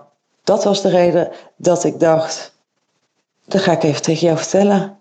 dat 0.45 0.65
was 0.65 0.83
de 0.83 0.89
reden 0.89 1.31
dat 1.57 1.85
ik 1.85 2.01
dacht, 2.01 2.55
dat 3.45 3.61
ga 3.61 3.73
ik 3.73 3.83
even 3.83 4.03
tegen 4.03 4.27
jou 4.27 4.39
vertellen. 4.39 4.99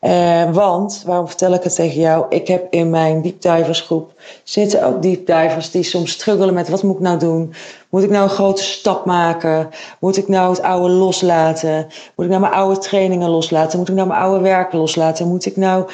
Uh, 0.00 0.52
want, 0.52 1.02
waarom 1.06 1.26
vertel 1.26 1.54
ik 1.54 1.62
het 1.62 1.74
tegen 1.74 2.00
jou? 2.00 2.26
Ik 2.28 2.48
heb 2.48 2.66
in 2.70 2.90
mijn 2.90 3.22
deepdiversgroep 3.22 4.12
zitten 4.44 4.84
ook 4.84 5.02
deepdivers 5.02 5.70
die 5.70 5.82
soms 5.82 6.10
struggelen 6.10 6.54
met 6.54 6.68
wat 6.68 6.82
moet 6.82 6.94
ik 6.94 7.00
nou 7.00 7.18
doen? 7.18 7.54
Moet 7.88 8.02
ik 8.02 8.10
nou 8.10 8.22
een 8.22 8.34
grote 8.34 8.62
stap 8.62 9.04
maken? 9.04 9.68
Moet 10.00 10.16
ik 10.16 10.28
nou 10.28 10.50
het 10.50 10.62
oude 10.62 10.88
loslaten? 10.88 11.86
Moet 12.14 12.24
ik 12.24 12.30
nou 12.30 12.40
mijn 12.40 12.52
oude 12.52 12.78
trainingen 12.78 13.28
loslaten? 13.28 13.78
Moet 13.78 13.88
ik 13.88 13.94
nou 13.94 14.08
mijn 14.08 14.20
oude 14.20 14.40
werk 14.40 14.72
loslaten? 14.72 15.28
Moet 15.28 15.46
ik 15.46 15.56
nou... 15.56 15.90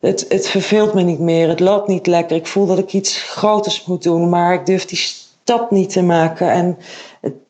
Het, 0.00 0.26
het 0.28 0.48
verveelt 0.48 0.94
me 0.94 1.02
niet 1.02 1.18
meer, 1.18 1.48
het 1.48 1.60
loopt 1.60 1.88
niet 1.88 2.06
lekker. 2.06 2.36
Ik 2.36 2.46
voel 2.46 2.66
dat 2.66 2.78
ik 2.78 2.92
iets 2.92 3.22
groters 3.22 3.84
moet 3.84 4.02
doen, 4.02 4.28
maar 4.28 4.54
ik 4.54 4.66
durf 4.66 4.84
die 4.84 4.98
stap 4.98 5.70
niet 5.70 5.90
te 5.90 6.02
maken. 6.02 6.50
En 6.50 6.78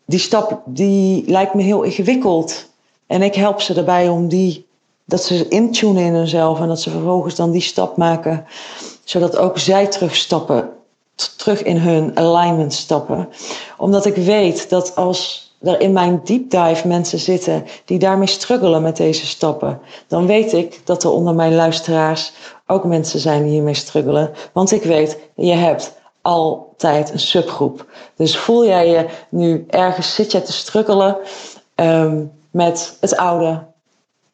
die 0.07 0.19
stap 0.19 0.63
die 0.65 1.25
lijkt 1.27 1.55
me 1.55 1.63
heel 1.63 1.83
ingewikkeld. 1.83 2.69
En 3.07 3.23
ik 3.23 3.35
help 3.35 3.61
ze 3.61 3.75
erbij 3.75 4.09
om 4.09 4.29
die 4.29 4.69
dat 5.11 5.25
ze 5.25 5.49
intunen 5.49 6.03
in 6.03 6.15
hunzelf 6.15 6.61
en 6.61 6.69
dat 6.69 6.81
ze 6.81 6.91
vervolgens 6.91 7.35
dan 7.35 7.51
die 7.51 7.61
stap 7.61 7.97
maken, 7.97 8.45
zodat 9.05 9.37
ook 9.37 9.59
zij 9.59 9.87
terugstappen, 9.87 10.71
terug 11.37 11.63
in 11.63 11.77
hun 11.77 12.19
alignment 12.19 12.73
stappen. 12.73 13.29
Omdat 13.77 14.07
ik 14.07 14.17
weet 14.17 14.71
dat 14.71 14.97
als 14.97 15.49
er 15.63 15.81
in 15.81 15.93
mijn 15.93 16.21
deep 16.25 16.51
dive 16.51 16.89
mensen 16.89 17.19
zitten 17.19 17.67
die 17.85 17.99
daarmee 17.99 18.27
struggelen 18.27 18.83
met 18.83 18.97
deze 18.97 19.27
stappen, 19.27 19.81
dan 20.07 20.27
weet 20.27 20.53
ik 20.53 20.81
dat 20.85 21.05
er 21.05 21.11
onder 21.11 21.35
mijn 21.35 21.55
luisteraars 21.55 22.33
ook 22.67 22.85
mensen 22.85 23.21
zijn 23.21 23.43
die 23.43 23.53
hiermee 23.53 23.75
struggelen. 23.75 24.31
Want 24.53 24.73
ik 24.73 24.83
weet, 24.83 25.19
je 25.35 25.53
hebt 25.53 25.99
altijd 26.23 27.13
een 27.13 27.19
subgroep. 27.19 27.87
Dus 28.17 28.37
voel 28.37 28.67
jij 28.67 28.89
je 28.89 29.07
nu 29.29 29.65
ergens, 29.69 30.15
zit 30.15 30.33
je 30.33 30.43
te 30.43 30.53
struggelen 30.53 31.17
ehm, 31.75 32.25
met 32.51 32.97
het 33.01 33.17
oude? 33.17 33.69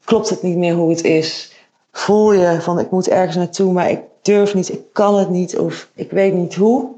Klopt 0.06 0.30
het 0.30 0.42
niet 0.42 0.56
meer 0.56 0.74
hoe 0.74 0.90
het 0.90 1.04
is? 1.04 1.52
Voel 1.92 2.32
je 2.32 2.60
van 2.60 2.78
ik 2.78 2.90
moet 2.90 3.08
ergens 3.08 3.36
naartoe, 3.36 3.72
maar 3.72 3.90
ik 3.90 4.00
durf 4.22 4.54
niet, 4.54 4.72
ik 4.72 4.92
kan 4.92 5.18
het 5.18 5.28
niet 5.30 5.58
of 5.58 5.88
ik 5.94 6.10
weet 6.10 6.34
niet 6.34 6.54
hoe? 6.54 6.88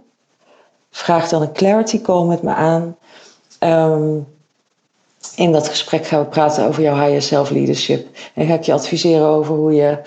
Vraag 0.90 1.28
dan 1.28 1.42
een 1.42 1.52
clarity 1.52 2.00
call 2.00 2.24
met 2.24 2.42
me 2.42 2.54
aan. 2.54 2.96
Ehm, 3.58 4.16
in 5.34 5.52
dat 5.52 5.68
gesprek 5.68 6.06
gaan 6.06 6.20
we 6.20 6.26
praten 6.26 6.66
over 6.66 6.82
jouw 6.82 6.94
higher 6.94 7.22
self 7.22 7.50
leadership. 7.50 8.16
En 8.34 8.46
ga 8.46 8.54
ik 8.54 8.62
je 8.62 8.72
adviseren 8.72 9.26
over 9.26 9.54
hoe 9.54 9.74
je 9.74 9.98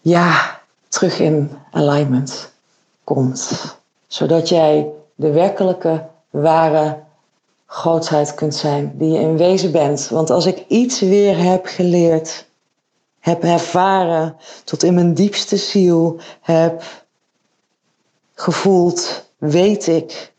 ja, 0.00 0.60
terug 0.88 1.18
in 1.18 1.50
alignment 1.70 2.52
komt. 3.04 3.76
Zodat 4.06 4.48
jij 4.48 4.86
de 5.14 5.30
werkelijke, 5.32 6.06
ware 6.30 7.06
grootheid 7.70 8.34
kunt 8.34 8.54
zijn 8.54 8.92
die 8.94 9.10
je 9.10 9.18
in 9.18 9.36
wezen 9.36 9.72
bent. 9.72 10.08
Want 10.08 10.30
als 10.30 10.46
ik 10.46 10.64
iets 10.68 11.00
weer 11.00 11.38
heb 11.38 11.66
geleerd, 11.66 12.46
heb 13.20 13.42
ervaren, 13.42 14.36
tot 14.64 14.82
in 14.82 14.94
mijn 14.94 15.14
diepste 15.14 15.56
ziel 15.56 16.20
heb 16.40 16.82
gevoeld, 18.34 19.30
weet 19.38 19.86
ik 19.86 20.32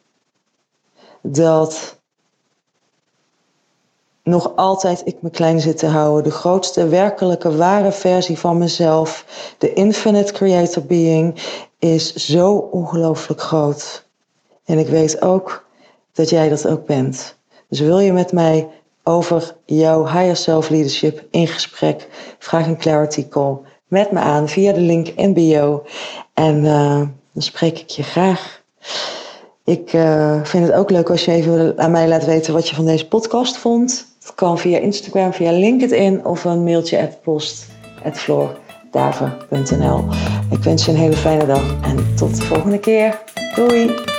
dat 1.21 1.97
nog 4.23 4.55
altijd 4.55 5.01
ik 5.05 5.21
me 5.21 5.29
klein 5.29 5.59
zit 5.59 5.77
te 5.77 5.87
houden. 5.87 6.23
De 6.23 6.31
grootste, 6.31 6.87
werkelijke, 6.87 7.55
ware 7.55 7.91
versie 7.91 8.39
van 8.39 8.57
mezelf, 8.57 9.25
de 9.57 9.73
infinite 9.73 10.33
creator 10.33 10.83
being, 10.83 11.41
is 11.79 12.13
zo 12.13 12.55
ongelooflijk 12.55 13.41
groot. 13.41 14.05
En 14.65 14.77
ik 14.77 14.87
weet 14.87 15.21
ook 15.21 15.67
dat 16.19 16.29
jij 16.29 16.49
dat 16.49 16.67
ook 16.67 16.85
bent. 16.85 17.35
Dus 17.69 17.79
wil 17.79 17.99
je 17.99 18.13
met 18.13 18.31
mij 18.31 18.67
over 19.03 19.55
jouw 19.65 20.05
higher 20.05 20.35
self 20.35 20.69
leadership 20.69 21.23
in 21.31 21.47
gesprek, 21.47 22.07
vraag 22.39 22.67
een 22.67 22.77
clarity 22.77 23.27
call 23.27 23.57
met 23.87 24.11
me 24.11 24.19
aan 24.19 24.49
via 24.49 24.73
de 24.73 24.79
link 24.79 25.07
in 25.07 25.33
bio. 25.33 25.85
En 26.33 26.63
uh, 26.63 27.01
dan 27.31 27.43
spreek 27.43 27.79
ik 27.79 27.89
je 27.89 28.03
graag. 28.03 28.61
Ik 29.65 29.93
uh, 29.93 30.43
vind 30.43 30.67
het 30.67 30.75
ook 30.75 30.89
leuk 30.89 31.09
als 31.09 31.25
je 31.25 31.31
even 31.31 31.73
aan 31.77 31.91
mij 31.91 32.07
laat 32.07 32.25
weten 32.25 32.53
wat 32.53 32.69
je 32.69 32.75
van 32.75 32.85
deze 32.85 33.07
podcast 33.07 33.57
vond. 33.57 34.07
Het 34.19 34.35
kan 34.35 34.57
via 34.57 34.77
Instagram, 34.77 35.33
via 35.33 35.51
LinkedIn 35.51 36.25
of 36.25 36.45
een 36.45 36.63
mailtje 36.63 37.01
at. 37.01 37.17
Ik 40.51 40.63
wens 40.63 40.85
je 40.85 40.91
een 40.91 40.97
hele 40.97 41.15
fijne 41.15 41.45
dag 41.45 41.75
en 41.81 42.15
tot 42.15 42.35
de 42.35 42.41
volgende 42.41 42.79
keer. 42.79 43.23
Doei! 43.55 44.18